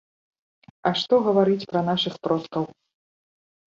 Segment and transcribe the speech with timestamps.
[0.89, 2.63] А што гаварыць пра нашых продкаў!